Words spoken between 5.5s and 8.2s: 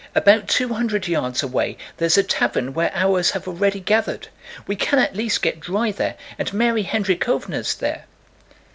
dry there, and Mary Hendríkhovna's there."